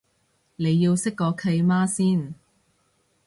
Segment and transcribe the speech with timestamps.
[0.55, 2.33] 你要識個契媽先